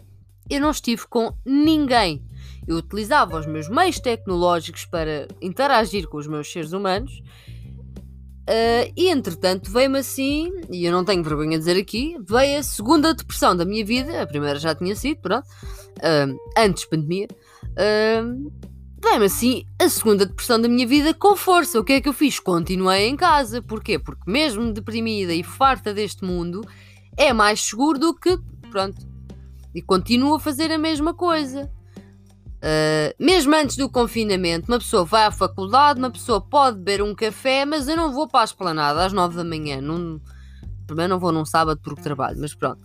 Eu 0.49 0.61
não 0.61 0.71
estive 0.71 1.05
com 1.07 1.33
ninguém. 1.45 2.23
Eu 2.67 2.77
utilizava 2.77 3.39
os 3.39 3.45
meus 3.45 3.69
meios 3.69 3.99
tecnológicos 3.99 4.85
para 4.85 5.27
interagir 5.41 6.07
com 6.07 6.17
os 6.17 6.27
meus 6.27 6.51
seres 6.51 6.73
humanos 6.73 7.21
Uh, 8.47 8.87
e 8.95 9.09
entretanto 9.09 9.69
veio-me 9.69 9.99
assim, 9.99 10.49
e 10.71 10.85
eu 10.85 10.91
não 10.93 11.03
tenho 11.03 11.21
vergonha 11.21 11.57
de 11.57 11.65
dizer 11.65 11.77
aqui, 11.77 12.15
veio 12.25 12.59
a 12.59 12.63
segunda 12.63 13.13
depressão 13.13 13.53
da 13.53 13.65
minha 13.65 13.83
vida, 13.83 14.21
a 14.21 14.25
primeira 14.25 14.57
já 14.57 14.73
tinha 14.73 14.95
sido, 14.95 15.19
pronto, 15.19 15.45
uh, 15.45 16.39
antes 16.57 16.85
pandemia, 16.85 17.27
uh, 17.61 18.51
veio-me 19.03 19.25
assim 19.25 19.65
a 19.77 19.89
segunda 19.89 20.25
depressão 20.25 20.61
da 20.61 20.69
minha 20.69 20.87
vida 20.87 21.13
com 21.13 21.35
força. 21.35 21.77
O 21.77 21.83
que 21.83 21.91
é 21.91 22.01
que 22.01 22.07
eu 22.07 22.13
fiz? 22.13 22.39
Continuei 22.39 23.09
em 23.09 23.17
casa. 23.17 23.61
Porquê? 23.61 23.99
Porque 23.99 24.31
mesmo 24.31 24.71
deprimida 24.71 25.33
e 25.33 25.43
farta 25.43 25.93
deste 25.93 26.23
mundo, 26.23 26.65
é 27.17 27.33
mais 27.33 27.59
seguro 27.59 27.99
do 27.99 28.15
que, 28.15 28.39
pronto, 28.71 29.05
e 29.73 29.81
continuo 29.81 30.35
a 30.35 30.39
fazer 30.39 30.71
a 30.71 30.77
mesma 30.77 31.13
coisa. 31.13 31.71
Uh, 32.57 33.13
mesmo 33.23 33.53
antes 33.55 33.77
do 33.77 33.87
confinamento, 33.87 34.71
uma 34.71 34.79
pessoa 34.79 35.05
vai 35.05 35.25
à 35.25 35.31
faculdade, 35.31 35.99
uma 35.99 36.09
pessoa 36.09 36.41
pode 36.41 36.77
beber 36.77 37.03
um 37.03 37.13
café, 37.13 37.65
mas 37.65 37.87
eu 37.87 37.95
não 37.95 38.11
vou 38.11 38.27
para 38.27 38.41
a 38.41 38.45
esplanada 38.45 39.05
às 39.05 39.13
9 39.13 39.37
da 39.37 39.43
manhã. 39.43 39.79
Não, 39.79 40.19
primeiro 40.87 41.11
não 41.11 41.19
vou 41.19 41.31
num 41.31 41.45
sábado 41.45 41.79
porque 41.83 42.01
trabalho, 42.01 42.39
mas 42.39 42.55
pronto. 42.55 42.81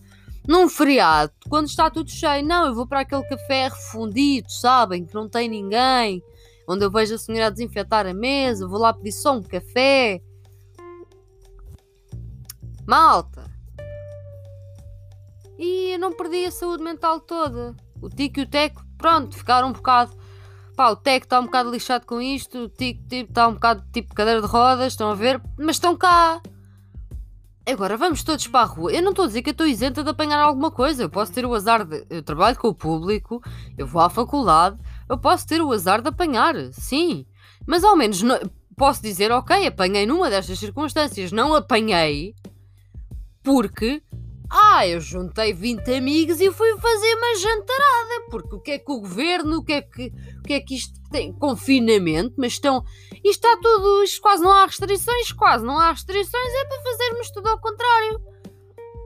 Num 0.47 0.69
feriado, 0.69 1.33
quando 1.49 1.69
está 1.69 1.89
tudo 1.89 2.11
cheio, 2.11 2.45
não, 2.45 2.67
eu 2.67 2.75
vou 2.75 2.87
para 2.87 3.01
aquele 3.01 3.23
café 3.23 3.69
refundido, 3.69 4.51
sabem, 4.51 5.07
que 5.07 5.15
não 5.15 5.29
tem 5.29 5.49
ninguém, 5.49 6.23
onde 6.69 6.85
eu 6.85 6.91
vejo 6.91 7.15
a 7.15 7.19
senhora 7.19 7.47
a 7.47 7.51
desinfetar 7.51 8.07
a 8.07 8.13
mesa, 8.13 8.67
vou 8.67 8.79
lá 8.79 8.93
pedir 8.93 9.13
só 9.13 9.37
um 9.37 9.43
café. 9.43 10.21
Malta! 12.87 13.52
E 15.63 15.95
eu 15.95 15.99
não 16.01 16.13
perdi 16.13 16.45
a 16.45 16.51
saúde 16.51 16.83
mental 16.83 17.21
toda. 17.21 17.77
O 18.01 18.09
tico 18.09 18.41
e 18.41 18.43
o 18.43 18.47
teco 18.49 18.85
pronto, 18.99 19.37
ficaram 19.37 19.69
um 19.69 19.73
bocado. 19.73 20.13
Pá, 20.75 20.89
o 20.91 20.97
Tech 20.97 21.25
está 21.25 21.39
um 21.39 21.45
bocado 21.45 21.71
lixado 21.71 22.07
com 22.07 22.21
isto, 22.21 22.65
o 22.65 22.69
Tico 22.69 23.07
tipo, 23.07 23.31
está 23.31 23.47
um 23.47 23.55
bocado 23.55 23.85
tipo 23.93 24.15
cadeira 24.15 24.41
de 24.41 24.47
rodas, 24.47 24.95
estão 24.95 25.11
a 25.11 25.15
ver? 25.15 25.41
Mas 25.59 25.77
estão 25.77 25.97
cá. 25.97 26.41
Agora 27.65 27.97
vamos 27.97 28.25
todos 28.25 28.47
para 28.49 28.63
a 28.63 28.65
rua. 28.65 28.91
Eu 28.91 29.03
não 29.03 29.11
estou 29.11 29.25
a 29.25 29.29
dizer 29.29 29.43
que 29.43 29.51
eu 29.51 29.53
estou 29.53 29.67
isenta 29.67 30.03
de 30.03 30.11
apanhar 30.11 30.41
alguma 30.41 30.71
coisa. 30.71 31.03
Eu 31.03 31.11
posso 31.11 31.33
ter 31.33 31.45
o 31.45 31.55
azar 31.55 31.85
de. 31.85 32.05
Eu 32.11 32.23
trabalho 32.23 32.57
com 32.57 32.69
o 32.69 32.75
público, 32.75 33.41
eu 33.79 33.87
vou 33.87 34.03
à 34.03 34.11
faculdade, 34.11 34.79
eu 35.09 35.19
posso 35.19 35.47
ter 35.47 35.61
o 35.61 35.71
azar 35.71 36.01
de 36.01 36.09
apanhar, 36.09 36.55
sim. 36.73 37.27
Mas 37.67 37.85
ao 37.85 37.95
menos 37.95 38.23
não... 38.23 38.41
posso 38.77 39.03
dizer, 39.03 39.31
ok, 39.31 39.67
apanhei 39.67 40.07
numa 40.07 40.31
destas 40.31 40.59
circunstâncias. 40.59 41.31
Não 41.31 41.55
apanhei 41.55 42.35
porque 43.45 44.03
ah, 44.55 44.87
eu 44.87 45.01
juntei 45.01 45.55
20 45.55 45.95
amigos 45.95 46.39
e 46.39 46.53
fui 46.53 46.79
fazer 46.79 47.15
uma 47.15 47.37
jantarada, 47.37 48.27
porque 48.31 48.55
o 48.55 48.61
que 48.61 48.71
é 48.73 48.79
que 48.79 48.93
o 48.93 49.01
governo, 49.01 49.57
o 49.57 49.65
que 49.65 49.73
é 49.73 49.81
que, 49.81 50.13
o 50.41 50.43
que, 50.43 50.53
é 50.53 50.61
que 50.61 50.75
isto 50.75 51.01
tem? 51.11 51.33
Confinamento, 51.33 52.35
mas 52.37 52.53
estão. 52.53 52.85
Isto 53.25 53.47
está 53.47 53.57
tudo. 53.63 54.05
Isto 54.05 54.21
quase 54.21 54.43
não 54.43 54.53
há 54.53 54.67
restrições, 54.67 55.33
quase 55.33 55.65
não 55.65 55.79
há 55.79 55.91
restrições, 55.91 56.53
é 56.55 56.65
para 56.67 56.83
fazermos 56.83 57.31
tudo 57.31 57.49
ao 57.49 57.61
contrário. 57.61 58.21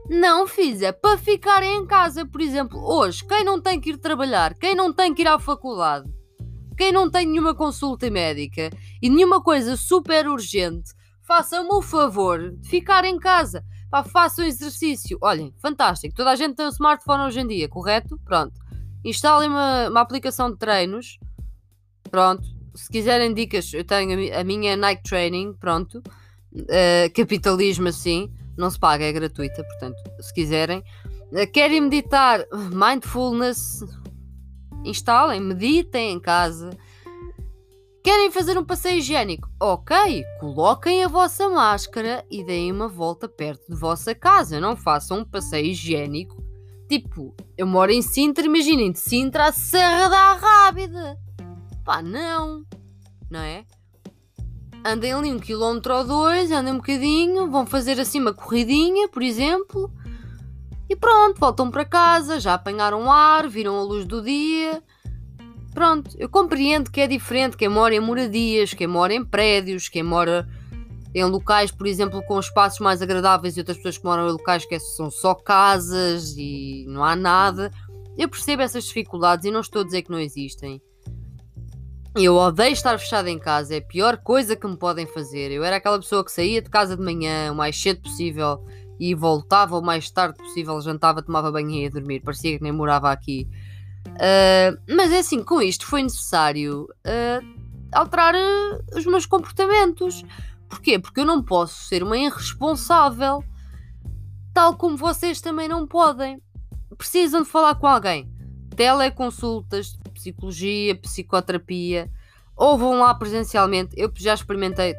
Não 0.09 0.49
fiz, 0.49 0.83
é 0.83 0.91
para 0.91 1.17
ficar 1.17 1.63
em 1.63 1.87
casa, 1.87 2.27
por 2.27 2.41
exemplo, 2.41 2.81
hoje, 2.81 3.25
quem 3.25 3.45
não 3.45 3.61
tem 3.61 3.81
que 3.81 3.91
ir 3.91 3.99
trabalhar, 3.99 4.55
quem 4.55 4.75
não 4.75 4.93
tem 4.93 5.15
que 5.15 5.23
ir 5.23 5.29
à 5.29 5.39
faculdade, 5.39 6.09
quem 6.77 6.91
não 6.93 7.11
tem 7.11 7.27
nenhuma 7.27 7.55
consulta 7.55 8.09
médica 8.11 8.71
e 9.03 9.09
nenhuma 9.09 9.43
coisa 9.43 9.77
super 9.77 10.29
urgente, 10.29 10.93
façam-me 11.23 11.71
o 11.73 11.83
favor 11.83 12.53
de 12.53 12.69
ficar 12.69 13.05
em 13.05 13.19
casa. 13.19 13.65
Pá, 13.97 14.05
façam 14.05 14.45
exercício. 14.45 15.17
Olhem, 15.23 15.55
fantástico. 15.57 16.15
Toda 16.15 16.31
a 16.31 16.37
gente 16.37 16.55
tem 16.55 16.67
um 16.67 16.71
smartphone 16.71 17.23
hoje 17.23 17.41
em 17.41 17.47
dia, 17.47 17.67
correto? 17.67 18.19
Pronto. 18.25 18.53
Instalem 19.03 19.49
uma, 19.49 19.89
uma 19.89 20.01
aplicação 20.03 20.51
de 20.51 20.59
treinos. 20.59 21.19
Pronto. 22.11 22.43
Se 22.75 22.91
quiserem 22.91 23.33
dicas, 23.33 23.73
eu 23.73 23.85
tenho 23.85 24.39
a, 24.39 24.45
minha 24.45 24.77
Nike 24.77 25.03
Training. 25.03 25.55
Pronto. 25.55 26.03
Uh, 26.53 27.11
capitalismo 27.15 27.89
assim. 27.89 28.31
Não 28.55 28.69
se 28.71 28.79
paga, 28.79 29.03
é 29.03 29.13
gratuita. 29.13 29.65
Portanto, 29.65 29.97
se 30.21 30.35
quiserem. 30.35 30.83
Uh, 31.33 31.51
querem 31.51 31.81
meditar? 31.81 32.45
Mindfulness. 32.53 33.83
Instalem, 34.85 35.41
meditem 35.41 36.13
em 36.13 36.21
casa. 36.21 36.69
Querem 38.07 38.31
fazer 38.31 38.57
um 38.57 38.65
passeio 38.65 38.99
higiênico? 38.99 39.51
Ok, 39.61 40.25
coloquem 40.39 41.03
a 41.03 41.09
vossa 41.09 41.49
máscara 41.49 42.25
e 42.31 42.45
deem 42.45 42.71
uma 42.71 42.87
volta 42.87 43.29
perto 43.29 43.69
de 43.69 43.75
vossa 43.75 44.15
casa. 44.15 44.61
Não 44.61 44.77
façam 44.77 45.19
um 45.19 45.25
passeio 45.25 45.73
higiênico. 45.73 46.41
Tipo, 46.89 47.35
eu 47.59 47.67
moro 47.67 47.91
em 47.91 48.01
Sintra, 48.01 48.47
imaginem, 48.47 48.93
de 48.93 49.01
Sintra 49.01 49.47
a 49.47 49.53
Serra 49.53 50.07
da 50.07 50.35
Rábida. 50.35 51.19
Pá, 51.85 52.01
não. 52.01 52.63
Não 53.29 53.41
é? 53.41 53.65
Andem 54.85 55.13
ali 55.13 55.33
um 55.33 55.41
quilómetro 55.41 55.93
ou 55.93 56.05
dois, 56.05 56.53
andem 56.53 56.75
um 56.75 56.77
bocadinho, 56.77 57.51
vão 57.51 57.67
fazer 57.67 57.99
assim 57.99 58.21
uma 58.21 58.33
corridinha, 58.33 59.09
por 59.09 59.21
exemplo. 59.21 59.93
E 60.89 60.95
pronto, 60.95 61.41
voltam 61.41 61.73
para 61.73 61.85
casa, 61.85 62.39
já 62.39 62.55
apanharam 62.55 63.11
ar, 63.11 63.49
viram 63.49 63.77
a 63.77 63.83
luz 63.83 64.05
do 64.05 64.23
dia 64.23 64.81
Pronto, 65.77 66.17
eu 66.19 66.27
compreendo 66.27 66.91
que 66.91 67.03
é 67.03 67.07
diferente 67.07 67.55
quem 67.55 67.69
mora 67.69 67.95
em 67.95 68.01
moradias, 68.01 68.73
quem 68.73 68.87
mora 68.87 69.13
em 69.13 69.23
prédios, 69.23 69.91
quem 69.91 70.03
mora 70.03 70.49
em 71.15 71.23
locais, 71.23 71.71
por 71.71 71.87
exemplo, 71.87 72.23
com 72.23 72.41
espaços 72.41 72.81
mais 72.81 73.03
agradáveis 73.03 73.55
e 73.55 73.61
outras 73.61 73.77
pessoas 73.77 73.99
que 73.99 74.05
moram 74.07 74.27
em 74.27 74.33
locais 74.33 74.65
que 74.65 74.81
são 74.81 75.11
só 75.11 75.35
casas 75.35 76.35
e 76.39 76.87
não 76.89 77.05
há 77.05 77.15
nada. 77.15 77.71
Eu 78.17 78.27
percebo 78.27 78.63
essas 78.63 78.85
dificuldades 78.85 79.45
e 79.45 79.51
não 79.51 79.61
estou 79.61 79.83
a 79.83 79.85
dizer 79.85 80.01
que 80.01 80.11
não 80.11 80.19
existem. 80.19 80.81
Eu 82.15 82.37
odeio 82.37 82.73
estar 82.73 82.99
fechado 82.99 83.29
em 83.29 83.39
casa, 83.39 83.75
é 83.75 83.79
a 83.79 83.83
pior 83.83 84.17
coisa 84.17 84.57
que 84.57 84.67
me 84.67 84.79
podem 84.79 85.07
fazer. 85.07 85.53
Eu 85.53 85.63
era 85.63 85.77
aquela 85.77 85.99
pessoa 85.99 86.25
que 86.25 86.33
saía 86.33 86.63
de 86.63 86.71
casa 86.71 86.97
de 86.97 87.03
manhã 87.03 87.53
o 87.53 87.55
mais 87.55 87.79
cedo 87.79 88.01
possível 88.01 88.65
e 88.99 89.15
voltava 89.15 89.79
o 89.79 89.83
mais 89.83 90.11
tarde 90.11 90.39
possível, 90.39 90.81
jantava, 90.81 91.21
tomava 91.21 91.53
banho 91.53 91.69
e 91.69 91.83
ia 91.83 91.91
dormir. 91.91 92.23
Parecia 92.23 92.57
que 92.57 92.63
nem 92.63 92.73
morava 92.73 93.13
aqui. 93.13 93.47
Uh, 94.07 94.81
mas 94.89 95.13
é 95.13 95.19
assim, 95.19 95.43
com 95.43 95.61
isto 95.61 95.87
foi 95.87 96.03
necessário 96.03 96.85
uh, 96.85 97.57
alterar 97.93 98.35
uh, 98.35 98.99
os 98.99 99.05
meus 99.07 99.27
comportamentos. 99.27 100.25
Porquê? 100.69 100.99
Porque 100.99 101.21
eu 101.21 101.25
não 101.25 101.43
posso 101.43 101.85
ser 101.85 102.03
uma 102.03 102.17
irresponsável, 102.17 103.45
tal 104.53 104.75
como 104.77 104.97
vocês 104.97 105.41
também 105.41 105.69
não 105.69 105.87
podem. 105.87 106.41
Precisam 106.97 107.43
de 107.43 107.49
falar 107.49 107.75
com 107.77 107.87
alguém. 107.87 108.31
Teleconsultas, 108.75 109.99
psicologia, 110.15 110.95
psicoterapia, 110.97 112.11
ou 112.57 112.77
vão 112.77 112.99
lá 112.99 113.15
presencialmente. 113.15 113.95
Eu 113.97 114.13
já 114.17 114.35
experimentei 114.35 114.95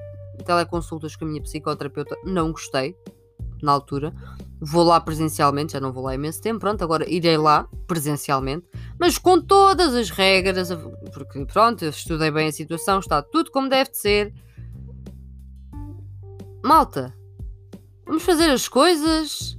teleconsultas 0.46 1.16
com 1.16 1.26
a 1.26 1.28
minha 1.28 1.42
psicoterapeuta, 1.42 2.16
não 2.24 2.52
gostei 2.52 2.96
na 3.62 3.72
altura. 3.72 4.14
Vou 4.60 4.84
lá 4.84 5.00
presencialmente, 5.00 5.74
já 5.74 5.80
não 5.80 5.94
vou 5.94 6.04
lá 6.04 6.16
imenso 6.16 6.42
tempo, 6.42 6.60
pronto, 6.60 6.84
agora 6.84 7.08
irei 7.08 7.38
lá 7.38 7.68
presencialmente, 7.86 8.66
mas 9.00 9.18
com 9.20 9.40
todas 9.40 9.94
as 9.94 10.10
regras, 10.10 10.70
porque 11.14 11.46
pronto, 11.46 11.84
eu 11.84 11.92
estudei 11.92 12.32
bem 12.32 12.48
a 12.48 12.52
situação, 12.52 13.00
está 13.00 13.22
tudo 13.22 13.52
como 13.52 13.70
deve 13.70 13.92
de 13.92 13.98
ser. 13.98 14.34
Malta, 16.64 17.16
vamos 18.06 18.24
fazer 18.24 18.50
as 18.50 18.68
coisas. 18.68 19.58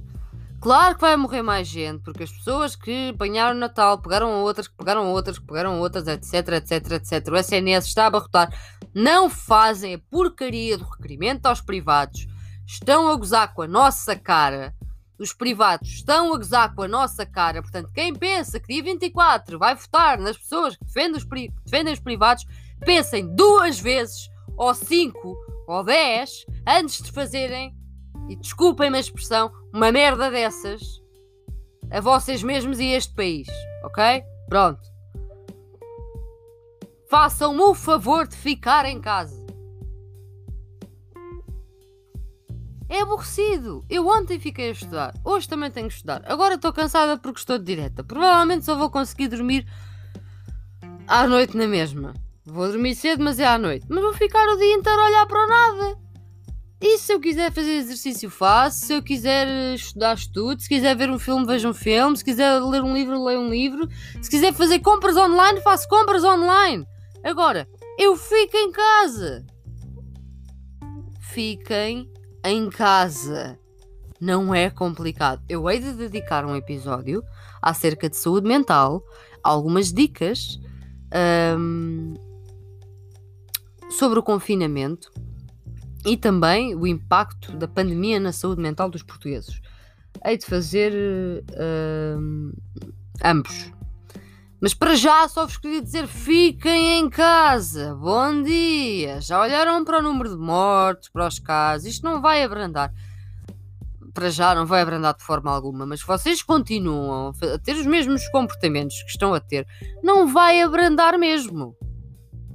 Claro 0.61 0.95
que 0.95 1.01
vai 1.01 1.15
morrer 1.15 1.41
mais 1.41 1.69
gente, 1.69 2.03
porque 2.03 2.23
as 2.23 2.31
pessoas 2.31 2.75
que 2.75 3.11
apanharam 3.15 3.55
o 3.55 3.59
Natal 3.59 4.01
pegaram 4.01 4.41
outras, 4.41 4.67
que 4.67 4.75
pegaram 4.75 5.09
outras, 5.09 5.39
que 5.39 5.45
pegaram 5.45 5.79
outras, 5.79 6.05
etc, 6.05 6.49
etc, 6.55 6.91
etc. 6.91 7.27
O 7.31 7.37
SNS 7.37 7.85
está 7.85 8.03
a 8.03 8.07
abarrotar. 8.07 8.53
Não 8.93 9.29
fazem 9.29 9.93
a 9.93 9.99
porcaria 10.11 10.77
do 10.77 10.83
requerimento 10.83 11.45
aos 11.45 11.61
privados. 11.61 12.27
Estão 12.67 13.07
a 13.07 13.15
gozar 13.15 13.53
com 13.53 13.61
a 13.61 13.67
nossa 13.67 14.17
cara 14.17 14.75
os 15.19 15.33
privados 15.33 15.89
estão 15.89 16.33
a 16.33 16.37
gozar 16.37 16.73
com 16.73 16.83
a 16.83 16.87
nossa 16.87 17.25
cara. 17.25 17.61
Portanto, 17.61 17.91
quem 17.93 18.13
pensa 18.15 18.59
que 18.59 18.73
dia 18.73 18.83
24 18.83 19.59
vai 19.59 19.75
votar 19.75 20.17
nas 20.17 20.37
pessoas 20.37 20.77
que 20.77 20.85
defendem 20.85 21.17
os, 21.17 21.25
pri 21.25 21.53
defendem 21.65 21.93
os 21.93 21.99
privados, 21.99 22.45
pensem 22.79 23.35
duas 23.35 23.79
vezes, 23.79 24.29
ou 24.57 24.73
cinco, 24.73 25.35
ou 25.67 25.83
dez, 25.83 26.45
antes 26.65 27.01
de 27.01 27.11
fazerem, 27.11 27.75
e 28.29 28.35
desculpem-me 28.35 28.97
a 28.97 29.01
expressão, 29.01 29.51
uma 29.73 29.91
merda 29.91 30.31
dessas 30.31 30.81
a 31.91 31.99
vocês 31.99 32.43
mesmos 32.43 32.79
e 32.79 32.93
a 32.93 32.97
este 32.97 33.13
país. 33.13 33.47
Ok? 33.83 34.23
Pronto. 34.47 34.81
Façam-me 37.09 37.61
o 37.61 37.73
favor 37.73 38.27
de 38.27 38.35
ficar 38.35 38.85
em 38.85 39.01
casa. 39.01 39.38
É 42.89 43.01
aborrecido. 43.01 43.85
Eu 43.87 44.07
ontem 44.07 44.39
fiquei 44.39 44.69
a 44.69 44.71
estudar. 44.71 45.13
Hoje 45.23 45.47
também 45.47 45.69
tenho 45.69 45.87
que 45.87 45.93
estudar. 45.93 46.23
Agora 46.25 46.55
estou 46.55 46.73
cansada 46.73 47.17
porque 47.17 47.39
estou 47.39 47.59
de 47.59 47.65
direta. 47.65 48.03
Provavelmente 48.03 48.65
só 48.65 48.75
vou 48.75 48.89
conseguir 48.89 49.27
dormir 49.27 49.67
à 51.07 51.27
noite 51.27 51.55
na 51.55 51.67
mesma. 51.67 52.15
Vou 52.43 52.67
dormir 52.67 52.95
cedo, 52.95 53.23
mas 53.23 53.39
é 53.39 53.45
à 53.45 53.59
noite. 53.59 53.85
Mas 53.87 54.01
vou 54.01 54.13
ficar 54.13 54.43
o 54.49 54.57
dia 54.57 54.73
inteiro 54.73 54.99
a 54.99 55.05
olhar 55.05 55.25
para 55.27 55.47
nada. 55.47 55.99
E 56.81 56.97
se 56.97 57.13
eu 57.13 57.19
quiser 57.19 57.51
fazer 57.51 57.73
exercício, 57.73 58.27
faço. 58.27 58.87
Se 58.87 58.93
eu 58.93 59.03
quiser 59.03 59.75
estudar, 59.75 60.15
estudo. 60.15 60.59
Se 60.59 60.67
quiser 60.67 60.95
ver 60.95 61.11
um 61.11 61.19
filme, 61.19 61.45
vejo 61.45 61.69
um 61.69 61.73
filme. 61.73 62.17
Se 62.17 62.25
quiser 62.25 62.59
ler 62.59 62.81
um 62.81 62.93
livro, 62.93 63.23
leio 63.23 63.41
um 63.41 63.49
livro. 63.49 63.87
Se 64.19 64.29
quiser 64.29 64.51
fazer 64.51 64.79
compras 64.79 65.15
online, 65.15 65.61
faço 65.61 65.87
compras 65.87 66.23
online. 66.23 66.87
Agora, 67.23 67.67
eu 67.99 68.15
fico 68.15 68.57
em 68.57 68.71
casa. 68.71 69.45
Fiquem 71.19 72.09
em 72.43 72.69
casa. 72.69 73.57
Não 74.19 74.53
é 74.53 74.69
complicado. 74.69 75.41
Eu 75.47 75.69
hei 75.69 75.79
de 75.79 75.93
dedicar 75.93 76.45
um 76.45 76.55
episódio 76.55 77.23
acerca 77.61 78.09
de 78.09 78.17
saúde 78.17 78.47
mental, 78.47 79.03
algumas 79.43 79.93
dicas 79.93 80.59
um, 81.57 82.13
sobre 83.89 84.19
o 84.19 84.23
confinamento 84.23 85.11
e 86.05 86.17
também 86.17 86.75
o 86.75 86.85
impacto 86.85 87.55
da 87.57 87.67
pandemia 87.67 88.19
na 88.19 88.31
saúde 88.31 88.61
mental 88.61 88.89
dos 88.89 89.03
portugueses. 89.03 89.61
Hei 90.25 90.37
de 90.37 90.45
fazer 90.45 90.93
um, 92.17 92.51
ambos. 93.23 93.71
Mas 94.61 94.73
para 94.73 94.95
já 94.95 95.27
só 95.27 95.45
vos 95.45 95.57
queria 95.57 95.81
dizer: 95.81 96.05
fiquem 96.07 96.99
em 96.99 97.09
casa. 97.09 97.95
Bom 97.95 98.43
dia. 98.43 99.21
Já 99.21 99.41
olharam 99.41 99.83
para 99.85 99.99
o 99.99 100.01
número 100.01 100.29
de 100.29 100.37
mortes, 100.37 101.09
para 101.09 101.27
os 101.27 101.39
casos? 101.39 101.87
Isto 101.87 102.03
não 102.03 102.21
vai 102.21 102.43
abrandar. 102.43 102.93
Para 104.13 104.29
já 104.29 104.53
não 104.53 104.65
vai 104.65 104.81
abrandar 104.81 105.15
de 105.15 105.23
forma 105.23 105.49
alguma, 105.49 105.85
mas 105.85 106.01
vocês 106.01 106.43
continuam 106.43 107.31
a 107.53 107.57
ter 107.59 107.73
os 107.73 107.85
mesmos 107.85 108.27
comportamentos 108.29 109.01
que 109.03 109.11
estão 109.11 109.33
a 109.33 109.39
ter, 109.39 109.65
não 110.03 110.27
vai 110.27 110.61
abrandar 110.61 111.17
mesmo. 111.17 111.77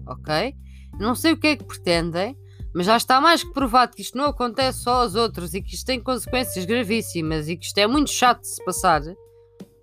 Ok? 0.07 0.55
Não 0.99 1.15
sei 1.15 1.33
o 1.33 1.37
que 1.39 1.47
é 1.47 1.57
que 1.57 1.65
pretendem, 1.65 2.37
mas 2.75 2.87
já 2.87 2.97
está 2.97 3.21
mais 3.21 3.43
que 3.43 3.53
provado 3.53 3.95
que 3.95 4.03
isto 4.03 4.19
não 4.19 4.27
acontece 4.27 4.81
só 4.81 5.03
aos 5.03 5.15
outros 5.15 5.55
e 5.55 5.63
que 5.63 5.75
isto 5.75 5.87
tem 5.87 6.03
consequências 6.03 6.65
gravíssimas 6.67 7.49
e 7.49 7.57
que 7.57 7.65
isto 7.65 7.79
é 7.79 7.87
muito 7.87 8.11
chato 8.11 8.41
de 8.41 8.49
se 8.49 8.63
passar 8.65 9.01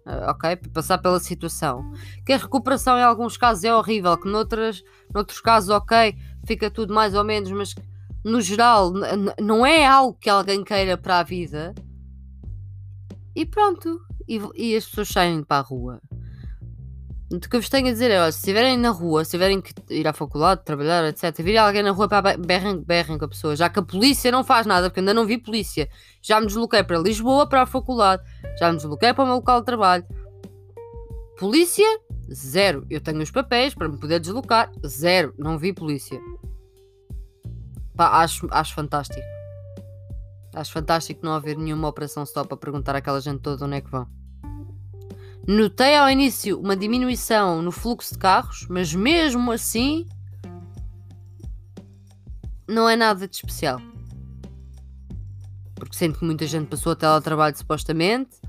ok? 0.06 0.56
Para 0.56 0.72
passar 0.72 0.98
pela 0.98 1.20
situação. 1.20 1.92
Que 2.26 2.34
a 2.34 2.38
recuperação 2.38 2.98
em 2.98 3.04
alguns 3.04 3.38
casos 3.38 3.64
é 3.64 3.74
horrível, 3.74 4.18
que 4.18 4.30
noutras, 4.30 4.84
noutros 5.14 5.40
casos, 5.40 5.70
ok, 5.70 6.16
fica 6.46 6.70
tudo 6.70 6.94
mais 6.94 7.14
ou 7.14 7.24
menos, 7.24 7.52
mas 7.52 7.76
no 8.24 8.40
geral, 8.42 8.92
não 9.40 9.66
é 9.66 9.86
algo 9.86 10.18
que 10.20 10.30
alguém 10.30 10.64
queira 10.64 10.98
para 10.98 11.20
a 11.20 11.24
vida. 11.24 11.74
E 13.36 13.46
pronto. 13.46 14.00
E, 14.28 14.40
e 14.56 14.76
as 14.76 14.86
pessoas 14.86 15.10
saem 15.10 15.44
para 15.44 15.58
a 15.58 15.62
rua. 15.62 16.02
O 17.32 17.40
que 17.40 17.56
eu 17.56 17.62
vos 17.62 17.70
tenho 17.70 17.88
a 17.88 17.92
dizer 17.92 18.12
é: 18.12 18.30
se 18.30 18.40
estiverem 18.40 18.78
na 18.78 18.90
rua, 18.90 19.24
se 19.24 19.32
tiverem 19.32 19.62
que 19.62 19.74
ir 19.90 20.06
à 20.06 20.12
faculdade, 20.12 20.66
trabalhar, 20.66 21.06
etc., 21.06 21.42
vir 21.42 21.58
alguém 21.58 21.82
na 21.82 21.92
rua 21.92 22.10
para 22.10 22.38
berrem, 22.38 22.82
berrem 22.82 23.18
com 23.18 23.24
a 23.24 23.28
pessoa, 23.30 23.56
já 23.56 23.70
que 23.70 23.80
a 23.80 23.82
polícia 23.82 24.30
não 24.32 24.44
faz 24.44 24.66
nada, 24.66 24.90
porque 24.90 25.00
ainda 25.00 25.14
não 25.14 25.26
vi 25.26 25.38
polícia. 25.38 25.88
Já 26.22 26.42
me 26.42 26.48
desloquei 26.48 26.84
para 26.84 26.98
Lisboa, 26.98 27.48
para 27.48 27.62
a 27.62 27.66
faculdade, 27.66 28.22
já 28.60 28.70
me 28.70 28.76
desloquei 28.76 29.14
para 29.14 29.24
o 29.24 29.28
meu 29.28 29.36
local 29.36 29.62
de 29.62 29.66
trabalho. 29.66 30.06
Polícia, 31.40 31.88
zero. 32.34 32.86
Eu 32.90 33.00
tenho 33.00 33.22
os 33.22 33.32
papéis 33.32 33.74
para 33.74 33.88
me 33.88 33.98
poder 33.98 34.20
deslocar, 34.20 34.70
zero. 34.86 35.34
Não 35.38 35.58
vi 35.58 35.72
polícia. 35.72 36.20
Pá, 37.96 38.22
acho, 38.22 38.46
acho 38.52 38.76
fantástico. 38.76 39.26
Acho 40.54 40.74
fantástico 40.74 41.26
não 41.26 41.34
haver 41.34 41.58
nenhuma 41.58 41.88
operação 41.88 42.24
stop 42.24 42.50
para 42.50 42.58
perguntar 42.58 42.94
àquela 42.94 43.22
gente 43.22 43.40
toda 43.40 43.66
onde 43.66 43.78
é 43.78 43.82
que 43.82 43.90
vão. 43.90 44.06
Notei 45.48 45.96
ao 45.96 46.10
início 46.10 46.60
uma 46.60 46.76
diminuição 46.76 47.62
no 47.62 47.72
fluxo 47.72 48.14
de 48.14 48.20
carros, 48.20 48.68
mas 48.70 48.94
mesmo 48.94 49.52
assim 49.52 50.08
não 52.68 52.88
é 52.88 52.96
nada 52.96 53.28
de 53.28 53.36
especial. 53.36 53.82
Porque 55.76 55.96
sendo 55.96 56.20
que 56.20 56.26
muita 56.26 56.46
gente 56.46 56.68
passou 56.68 56.92
a 56.92 56.96
teletrabalho 56.96 57.58
supostamente, 57.58 58.40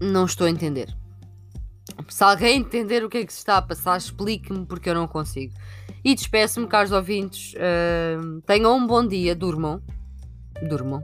não 0.00 0.24
estou 0.24 0.46
a 0.46 0.50
entender. 0.50 0.94
Se 2.08 2.22
alguém 2.22 2.60
entender 2.62 3.04
o 3.04 3.08
que 3.08 3.18
é 3.18 3.26
que 3.26 3.32
se 3.32 3.40
está 3.40 3.58
a 3.58 3.62
passar, 3.62 3.98
explique-me 3.98 4.64
porque 4.66 4.88
eu 4.88 4.94
não 4.94 5.08
consigo. 5.08 5.52
E 6.04 6.14
despeço-me, 6.14 6.68
caros 6.68 6.92
ouvintes. 6.92 7.54
Uh, 7.54 8.40
tenham 8.42 8.76
um 8.76 8.86
bom 8.86 9.04
dia, 9.04 9.34
durmam. 9.34 9.82
Durmam 10.62 11.02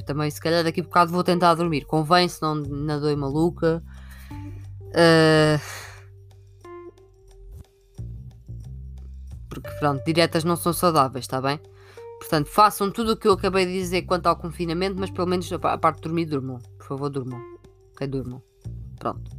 eu 0.00 0.04
também, 0.04 0.30
se 0.30 0.40
calhar, 0.40 0.64
daqui 0.64 0.80
a 0.80 0.84
bocado 0.84 1.12
vou 1.12 1.24
tentar 1.24 1.54
dormir. 1.54 1.84
Convém, 1.84 2.28
senão 2.28 2.54
não 2.54 3.00
dou 3.00 3.16
maluca. 3.16 3.82
Uh... 4.88 5.60
Porque, 9.48 9.70
pronto, 9.78 10.04
diretas 10.04 10.44
não 10.44 10.56
são 10.56 10.72
saudáveis, 10.72 11.24
está 11.24 11.40
bem? 11.40 11.60
Portanto, 12.18 12.48
façam 12.48 12.90
tudo 12.90 13.12
o 13.12 13.16
que 13.16 13.28
eu 13.28 13.32
acabei 13.32 13.64
de 13.64 13.72
dizer 13.72 14.02
quanto 14.02 14.26
ao 14.26 14.36
confinamento, 14.36 14.96
mas 14.98 15.10
pelo 15.10 15.26
menos 15.26 15.50
a 15.52 15.78
parte 15.78 15.96
de 15.96 16.02
dormir, 16.02 16.26
durmam. 16.26 16.58
Por 16.76 16.86
favor, 16.86 17.08
durmam. 17.08 17.40
Ok, 17.92 18.06
durmam. 18.06 18.42
Pronto. 18.98 19.30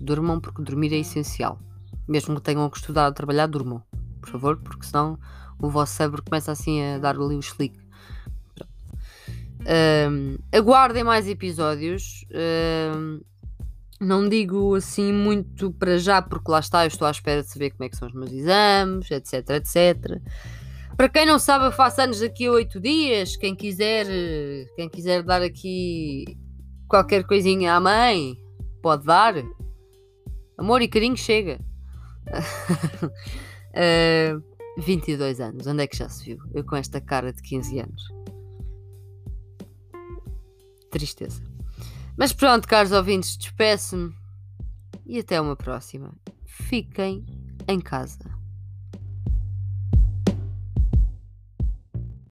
Durmam 0.00 0.40
porque 0.40 0.62
dormir 0.62 0.92
é 0.92 0.98
essencial. 0.98 1.58
Mesmo 2.06 2.36
que 2.36 2.42
tenham 2.42 2.68
que 2.70 2.78
estudar 2.78 3.06
ou 3.06 3.12
trabalhar, 3.12 3.46
durmam. 3.46 3.82
Por 4.20 4.30
favor, 4.30 4.56
porque 4.56 4.86
senão 4.86 5.18
o 5.58 5.68
vosso 5.68 5.94
cérebro 5.94 6.22
começa 6.22 6.52
assim 6.52 6.82
a 6.82 6.98
dar 6.98 7.16
ali 7.16 7.36
o 7.36 7.40
slick. 7.40 7.83
Um, 9.66 10.36
aguardem 10.52 11.02
mais 11.02 11.28
episódios. 11.28 12.24
Um, 12.30 13.20
não 14.00 14.28
digo 14.28 14.74
assim 14.74 15.12
muito 15.12 15.72
para 15.72 15.96
já, 15.96 16.20
porque 16.20 16.50
lá 16.50 16.58
está, 16.60 16.84
eu 16.84 16.88
estou 16.88 17.08
à 17.08 17.10
espera 17.10 17.42
de 17.42 17.50
saber 17.50 17.70
como 17.70 17.84
é 17.84 17.88
que 17.88 17.96
são 17.96 18.08
os 18.08 18.14
meus 18.14 18.32
exames, 18.32 19.10
etc, 19.10 19.50
etc. 19.50 20.20
Para 20.96 21.08
quem 21.08 21.26
não 21.26 21.38
sabe, 21.38 21.64
eu 21.66 21.72
faço 21.72 22.02
anos 22.02 22.20
daqui 22.20 22.46
a 22.46 22.52
oito 22.52 22.80
dias. 22.80 23.36
Quem 23.36 23.54
quiser, 23.54 24.06
quem 24.76 24.88
quiser 24.88 25.22
dar 25.22 25.42
aqui 25.42 26.24
qualquer 26.88 27.24
coisinha 27.24 27.74
à 27.74 27.80
mãe, 27.80 28.36
pode 28.82 29.04
dar. 29.04 29.34
Amor 30.58 30.82
e 30.82 30.88
carinho 30.88 31.16
chega. 31.16 31.58
uh, 33.06 34.42
22 34.78 35.40
anos, 35.40 35.66
onde 35.66 35.82
é 35.82 35.86
que 35.86 35.96
já 35.96 36.08
se 36.08 36.24
viu? 36.24 36.38
Eu 36.54 36.64
com 36.64 36.76
esta 36.76 37.00
cara 37.00 37.32
de 37.32 37.42
15 37.42 37.80
anos 37.80 38.23
tristeza. 40.94 41.42
Mas 42.16 42.32
pronto, 42.32 42.68
caros 42.68 42.92
ouvintes, 42.92 43.36
despeço-me 43.36 44.14
e 45.04 45.18
até 45.18 45.40
uma 45.40 45.56
próxima. 45.56 46.14
Fiquem 46.46 47.26
em 47.66 47.80
casa. 47.80 48.18